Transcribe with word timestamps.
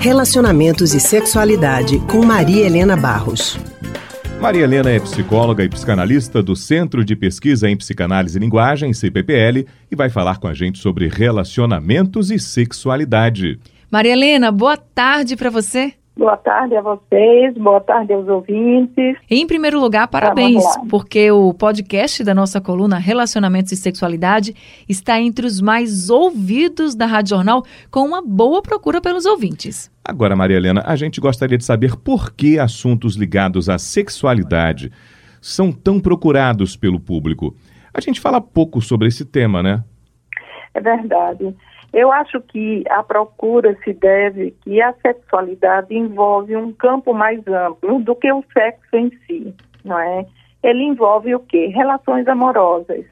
Relacionamentos 0.00 0.94
e 0.94 1.00
Sexualidade 1.00 1.98
com 2.10 2.24
Maria 2.24 2.66
Helena 2.66 2.96
Barros. 2.96 3.56
Maria 4.40 4.64
Helena 4.64 4.90
é 4.90 4.98
psicóloga 4.98 5.62
e 5.62 5.68
psicanalista 5.68 6.42
do 6.42 6.56
Centro 6.56 7.04
de 7.04 7.14
Pesquisa 7.14 7.70
em 7.70 7.76
Psicanálise 7.76 8.36
e 8.36 8.40
Linguagem, 8.40 8.92
CPPL, 8.92 9.64
e 9.88 9.94
vai 9.94 10.10
falar 10.10 10.38
com 10.38 10.48
a 10.48 10.54
gente 10.54 10.80
sobre 10.80 11.06
relacionamentos 11.06 12.32
e 12.32 12.40
sexualidade. 12.40 13.60
Maria 13.88 14.14
Helena, 14.14 14.50
boa 14.50 14.76
tarde 14.76 15.36
para 15.36 15.48
você. 15.48 15.94
Boa 16.14 16.36
tarde 16.36 16.76
a 16.76 16.82
vocês, 16.82 17.54
boa 17.54 17.80
tarde 17.80 18.12
aos 18.12 18.28
ouvintes. 18.28 19.16
Em 19.30 19.46
primeiro 19.46 19.80
lugar, 19.80 20.06
parabéns, 20.08 20.62
porque 20.90 21.30
o 21.30 21.54
podcast 21.54 22.22
da 22.22 22.34
nossa 22.34 22.60
coluna 22.60 22.98
Relacionamentos 22.98 23.72
e 23.72 23.76
Sexualidade 23.76 24.54
está 24.86 25.18
entre 25.18 25.46
os 25.46 25.58
mais 25.60 26.10
ouvidos 26.10 26.94
da 26.94 27.06
Rádio 27.06 27.30
Jornal, 27.30 27.62
com 27.90 28.00
uma 28.00 28.20
boa 28.22 28.60
procura 28.60 29.00
pelos 29.00 29.24
ouvintes. 29.24 29.90
Agora, 30.04 30.36
Maria 30.36 30.58
Helena, 30.58 30.82
a 30.84 30.96
gente 30.96 31.18
gostaria 31.18 31.56
de 31.56 31.64
saber 31.64 31.96
por 31.96 32.32
que 32.32 32.58
assuntos 32.58 33.16
ligados 33.16 33.70
à 33.70 33.78
sexualidade 33.78 34.92
são 35.40 35.72
tão 35.72 35.98
procurados 35.98 36.76
pelo 36.76 37.00
público. 37.00 37.56
A 37.92 38.02
gente 38.02 38.20
fala 38.20 38.38
pouco 38.38 38.82
sobre 38.82 39.08
esse 39.08 39.24
tema, 39.24 39.62
né? 39.62 39.82
É 40.74 40.80
verdade. 40.80 41.54
Eu 41.92 42.10
acho 42.10 42.40
que 42.40 42.84
a 42.88 43.02
procura 43.02 43.76
se 43.84 43.92
deve 43.92 44.52
que 44.62 44.80
a 44.80 44.94
sexualidade 44.94 45.94
envolve 45.94 46.56
um 46.56 46.72
campo 46.72 47.12
mais 47.12 47.46
amplo 47.46 48.00
do 48.00 48.16
que 48.16 48.32
o 48.32 48.42
sexo 48.52 48.96
em 48.96 49.10
si, 49.26 49.54
não 49.84 49.98
é? 49.98 50.24
Ele 50.62 50.84
envolve 50.84 51.34
o 51.34 51.40
quê? 51.40 51.66
Relações 51.66 52.26
amorosas. 52.26 53.04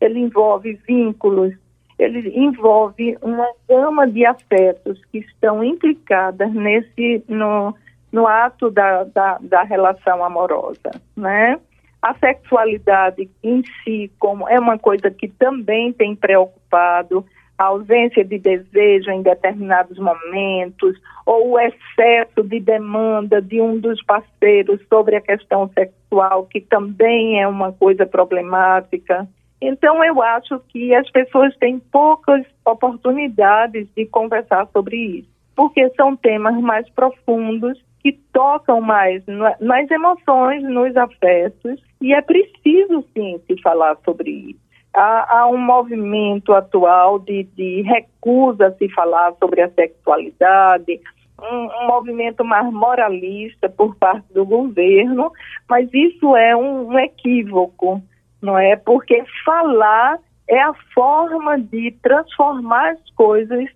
Ele 0.00 0.20
envolve 0.20 0.78
vínculos. 0.86 1.52
Ele 1.98 2.30
envolve 2.38 3.18
uma 3.22 3.48
gama 3.68 4.06
de 4.06 4.24
afetos 4.24 5.04
que 5.06 5.18
estão 5.18 5.64
implicadas 5.64 6.52
nesse 6.52 7.24
no, 7.26 7.74
no 8.12 8.28
ato 8.28 8.70
da, 8.70 9.02
da, 9.02 9.38
da 9.40 9.62
relação 9.64 10.22
amorosa, 10.22 10.92
né? 11.16 11.58
A 12.00 12.14
sexualidade 12.14 13.28
em 13.42 13.64
si 13.82 14.12
como 14.20 14.48
é 14.48 14.60
uma 14.60 14.78
coisa 14.78 15.10
que 15.10 15.26
também 15.26 15.92
tem 15.92 16.14
preocupado 16.14 17.26
a 17.58 17.64
ausência 17.64 18.24
de 18.24 18.38
desejo 18.38 19.10
em 19.10 19.20
determinados 19.20 19.98
momentos, 19.98 20.96
ou 21.26 21.50
o 21.50 21.60
excesso 21.60 22.42
de 22.44 22.60
demanda 22.60 23.42
de 23.42 23.60
um 23.60 23.78
dos 23.78 24.00
parceiros 24.04 24.80
sobre 24.88 25.16
a 25.16 25.20
questão 25.20 25.68
sexual, 25.74 26.46
que 26.46 26.60
também 26.60 27.42
é 27.42 27.48
uma 27.48 27.72
coisa 27.72 28.06
problemática. 28.06 29.28
Então, 29.60 30.04
eu 30.04 30.22
acho 30.22 30.60
que 30.68 30.94
as 30.94 31.10
pessoas 31.10 31.54
têm 31.56 31.80
poucas 31.80 32.46
oportunidades 32.64 33.88
de 33.96 34.06
conversar 34.06 34.68
sobre 34.72 34.96
isso, 34.96 35.28
porque 35.56 35.90
são 35.96 36.14
temas 36.14 36.54
mais 36.60 36.88
profundos 36.90 37.76
que 38.00 38.12
tocam 38.32 38.80
mais 38.80 39.24
nas 39.58 39.90
emoções, 39.90 40.62
nos 40.62 40.96
afetos, 40.96 41.82
e 42.00 42.14
é 42.14 42.22
preciso 42.22 43.04
sim 43.12 43.40
se 43.48 43.60
falar 43.60 43.96
sobre 44.04 44.30
isso 44.30 44.67
há, 44.94 45.40
há 45.40 45.46
um 45.48 45.58
movimento 45.58 46.52
atual 46.52 47.18
de, 47.18 47.44
de 47.56 47.82
recusa 47.82 48.68
a 48.68 48.72
se 48.72 48.88
falar 48.90 49.34
sobre 49.38 49.62
a 49.62 49.70
sexualidade, 49.70 51.00
um, 51.40 51.66
um, 51.66 51.86
movimento 51.86 52.44
mais 52.44 52.70
moralista 52.72 53.68
por 53.68 53.94
parte 53.96 54.32
do 54.32 54.44
governo, 54.44 55.32
mas 55.68 55.88
isso 55.92 56.36
é 56.36 56.56
um, 56.56 56.88
um, 56.88 56.98
equívoco, 56.98 58.02
não 58.42 58.58
é? 58.58 58.76
Porque 58.76 59.22
falar 59.44 60.18
é 60.48 60.60
a 60.60 60.74
forma 60.94 61.58
de 61.58 61.92
transformar 62.02 62.90
as 62.90 63.10
coisas 63.14 63.68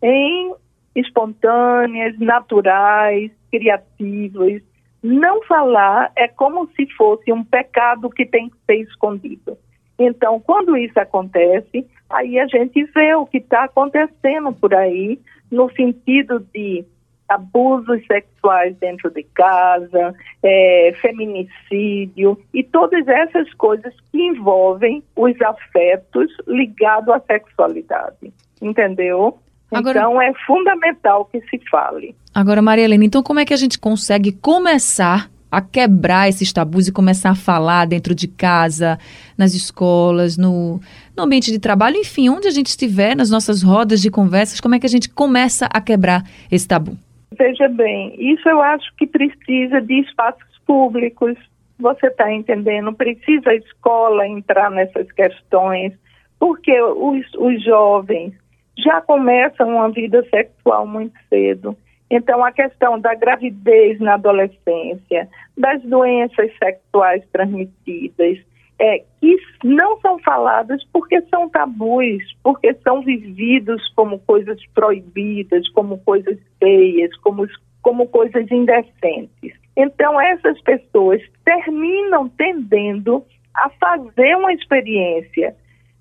em 0.00 0.54
espontâneas, 0.94 2.18
naturais, 2.18 3.30
criativas. 3.50 4.62
Não 5.02 5.42
falar 5.42 6.12
é 6.16 6.28
como 6.28 6.68
se 6.76 6.86
fosse 6.94 7.32
um 7.32 7.44
pecado 7.44 8.08
que 8.08 8.24
tem 8.24 8.48
que 8.48 8.56
ser 8.66 8.76
escondido. 8.82 9.58
Então, 9.98 10.40
quando 10.40 10.76
isso 10.76 10.98
acontece, 10.98 11.86
aí 12.08 12.38
a 12.38 12.46
gente 12.46 12.84
vê 12.94 13.14
o 13.14 13.26
que 13.26 13.38
está 13.38 13.64
acontecendo 13.64 14.52
por 14.52 14.74
aí, 14.74 15.18
no 15.50 15.70
sentido 15.72 16.44
de 16.52 16.84
abusos 17.28 18.04
sexuais 18.06 18.76
dentro 18.78 19.10
de 19.10 19.22
casa, 19.22 20.14
é, 20.42 20.94
feminicídio 21.00 22.38
e 22.52 22.62
todas 22.62 23.06
essas 23.08 23.52
coisas 23.54 23.94
que 24.10 24.18
envolvem 24.18 25.02
os 25.16 25.40
afetos 25.40 26.30
ligados 26.46 27.08
à 27.14 27.20
sexualidade. 27.20 28.32
Entendeu? 28.60 29.38
Agora, 29.70 29.98
então 29.98 30.20
é 30.20 30.32
fundamental 30.46 31.24
que 31.26 31.40
se 31.48 31.58
fale. 31.70 32.14
Agora, 32.34 32.60
Maria 32.60 32.84
Helena, 32.84 33.04
então 33.04 33.22
como 33.22 33.40
é 33.40 33.44
que 33.44 33.54
a 33.54 33.56
gente 33.56 33.78
consegue 33.78 34.32
começar 34.32 35.30
a 35.52 35.60
quebrar 35.60 36.30
esses 36.30 36.50
tabus 36.50 36.88
e 36.88 36.92
começar 36.92 37.28
a 37.30 37.34
falar 37.34 37.86
dentro 37.86 38.14
de 38.14 38.26
casa, 38.26 38.98
nas 39.36 39.52
escolas, 39.52 40.38
no, 40.38 40.80
no 41.14 41.24
ambiente 41.24 41.52
de 41.52 41.58
trabalho, 41.58 41.98
enfim, 41.98 42.30
onde 42.30 42.48
a 42.48 42.50
gente 42.50 42.68
estiver, 42.68 43.14
nas 43.14 43.30
nossas 43.30 43.62
rodas 43.62 44.00
de 44.00 44.10
conversas, 44.10 44.62
como 44.62 44.74
é 44.74 44.78
que 44.80 44.86
a 44.86 44.88
gente 44.88 45.10
começa 45.10 45.66
a 45.66 45.78
quebrar 45.78 46.22
esse 46.50 46.66
tabu? 46.66 46.96
Veja 47.38 47.68
bem, 47.68 48.14
isso 48.18 48.48
eu 48.48 48.62
acho 48.62 48.90
que 48.96 49.06
precisa 49.06 49.78
de 49.82 50.00
espaços 50.00 50.58
públicos, 50.66 51.36
você 51.78 52.06
está 52.06 52.32
entendendo? 52.32 52.90
Precisa 52.94 53.50
a 53.50 53.54
escola 53.54 54.26
entrar 54.26 54.70
nessas 54.70 55.10
questões, 55.12 55.92
porque 56.38 56.80
os, 56.80 57.26
os 57.36 57.62
jovens 57.62 58.32
já 58.78 59.02
começam 59.02 59.68
uma 59.68 59.90
vida 59.90 60.26
sexual 60.30 60.86
muito 60.86 61.14
cedo. 61.28 61.76
Então, 62.14 62.44
a 62.44 62.52
questão 62.52 63.00
da 63.00 63.14
gravidez 63.14 63.98
na 63.98 64.14
adolescência, 64.14 65.30
das 65.56 65.80
doenças 65.80 66.50
sexuais 66.62 67.24
transmitidas, 67.32 68.38
é, 68.78 68.98
que 69.18 69.34
não 69.64 69.98
são 70.00 70.18
faladas 70.18 70.84
porque 70.92 71.22
são 71.30 71.48
tabus, 71.48 72.22
porque 72.42 72.74
são 72.84 73.00
vividos 73.00 73.82
como 73.94 74.18
coisas 74.18 74.58
proibidas, 74.74 75.66
como 75.70 75.96
coisas 76.00 76.38
feias, 76.58 77.16
como, 77.20 77.48
como 77.80 78.06
coisas 78.08 78.44
indecentes. 78.50 79.54
Então, 79.74 80.20
essas 80.20 80.60
pessoas 80.60 81.22
terminam 81.46 82.28
tendendo 82.28 83.24
a 83.54 83.70
fazer 83.80 84.36
uma 84.36 84.52
experiência 84.52 85.56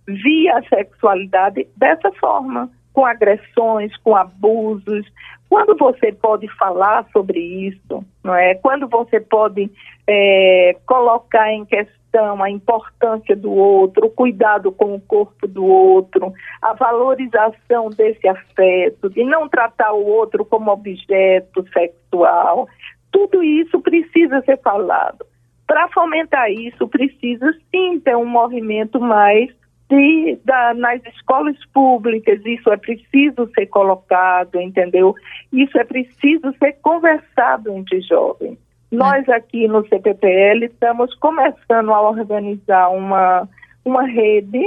via 0.06 0.62
sexualidade 0.68 1.70
dessa 1.78 2.12
forma, 2.20 2.70
com 2.92 3.06
agressões, 3.06 3.96
com 4.04 4.14
abusos, 4.14 5.06
quando 5.52 5.76
você 5.76 6.14
pode 6.14 6.48
falar 6.56 7.06
sobre 7.12 7.38
isso, 7.38 8.06
não 8.24 8.34
é? 8.34 8.56
Quando 8.56 8.88
você 8.88 9.20
pode 9.20 9.70
é, 10.08 10.78
colocar 10.86 11.52
em 11.52 11.66
questão 11.66 12.42
a 12.42 12.50
importância 12.50 13.36
do 13.36 13.52
outro, 13.52 14.06
o 14.06 14.10
cuidado 14.10 14.72
com 14.72 14.96
o 14.96 15.02
corpo 15.02 15.46
do 15.50 15.66
outro, 15.66 16.32
a 16.62 16.72
valorização 16.72 17.90
desse 17.90 18.30
afeto, 18.30 19.10
de 19.10 19.26
não 19.26 19.50
tratar 19.50 19.92
o 19.92 20.06
outro 20.06 20.46
como 20.46 20.72
objeto 20.72 21.68
sexual, 21.74 22.66
tudo 23.12 23.44
isso 23.44 23.78
precisa 23.82 24.42
ser 24.44 24.58
falado. 24.62 25.26
Para 25.68 25.90
fomentar 25.90 26.50
isso, 26.50 26.88
precisa 26.88 27.54
sim 27.70 28.00
ter 28.00 28.16
um 28.16 28.26
movimento 28.26 29.02
mais 29.02 29.52
de, 29.92 30.40
da, 30.46 30.74
nas 30.74 31.04
escolas 31.06 31.58
públicas, 31.74 32.40
isso 32.46 32.72
é 32.72 32.78
preciso 32.78 33.50
ser 33.54 33.66
colocado, 33.68 34.60
entendeu? 34.60 35.14
Isso 35.52 35.78
é 35.78 35.84
preciso 35.84 36.54
ser 36.58 36.78
conversado 36.82 37.70
entre 37.74 38.00
jovens. 38.00 38.58
Nós 38.90 39.28
aqui 39.28 39.68
no 39.68 39.86
CPPL 39.88 40.64
estamos 40.64 41.14
começando 41.16 41.92
a 41.92 42.02
organizar 42.10 42.90
uma, 42.90 43.48
uma 43.84 44.04
rede 44.04 44.66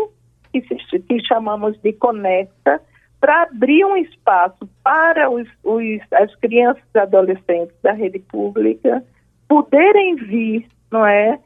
que, 0.53 0.61
se, 0.63 0.99
que 1.01 1.27
chamamos 1.27 1.81
de 1.81 1.95
Conecta, 1.95 2.81
para 3.19 3.45
abrir 3.45 3.87
um 3.87 3.97
espaço 3.97 4.69
para 4.83 5.31
os, 5.31 5.49
os, 5.65 6.01
as 6.13 6.35
crianças 6.37 6.85
e 6.95 6.99
adolescentes 6.99 7.75
da 7.83 7.93
rede 7.93 8.19
pública 8.19 9.03
poderem 9.49 10.17
vir, 10.17 10.67
não 10.91 11.07
é, 11.07 11.39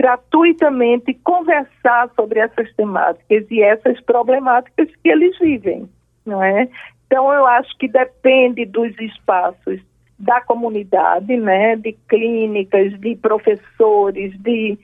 gratuitamente 0.00 1.12
conversar 1.22 2.10
sobre 2.16 2.40
essas 2.40 2.72
temáticas 2.74 3.44
e 3.50 3.62
essas 3.62 4.00
problemáticas 4.00 4.88
que 5.02 5.10
eles 5.10 5.38
vivem, 5.38 5.86
não 6.24 6.42
é? 6.42 6.66
Então 7.06 7.30
eu 7.34 7.46
acho 7.46 7.76
que 7.76 7.86
depende 7.86 8.64
dos 8.64 8.98
espaços 8.98 9.78
da 10.18 10.40
comunidade, 10.40 11.36
né, 11.36 11.76
de 11.76 11.92
clínicas, 12.08 12.98
de 12.98 13.14
professores, 13.16 14.32
de 14.40 14.78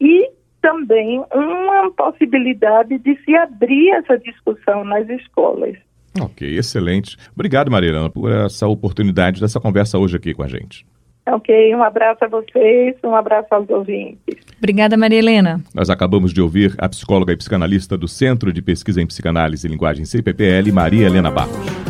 e 0.00 0.28
também 0.60 1.22
uma 1.32 1.90
possibilidade 1.92 2.98
de 2.98 3.16
se 3.24 3.36
abrir 3.36 3.90
essa 3.90 4.18
discussão 4.18 4.82
nas 4.82 5.08
escolas. 5.08 5.76
Ok, 6.20 6.48
excelente. 6.58 7.16
Obrigado, 7.32 7.70
Marilana, 7.70 8.10
por 8.10 8.32
essa 8.32 8.66
oportunidade 8.66 9.40
dessa 9.40 9.60
conversa 9.60 9.98
hoje 9.98 10.16
aqui 10.16 10.34
com 10.34 10.42
a 10.42 10.48
gente. 10.48 10.84
Ok, 11.30 11.74
um 11.74 11.82
abraço 11.82 12.24
a 12.24 12.28
vocês, 12.28 12.96
um 13.04 13.14
abraço 13.14 13.48
aos 13.50 13.68
ouvintes. 13.68 14.37
Obrigada, 14.58 14.96
Maria 14.96 15.18
Helena. 15.18 15.60
Nós 15.72 15.88
acabamos 15.88 16.32
de 16.32 16.40
ouvir 16.40 16.74
a 16.78 16.88
psicóloga 16.88 17.32
e 17.32 17.36
psicanalista 17.36 17.96
do 17.96 18.08
Centro 18.08 18.52
de 18.52 18.60
Pesquisa 18.60 19.00
em 19.00 19.06
Psicanálise 19.06 19.66
e 19.66 19.70
Linguagem 19.70 20.04
CPPL, 20.04 20.72
Maria 20.72 21.06
Helena 21.06 21.30
Barros. 21.30 21.87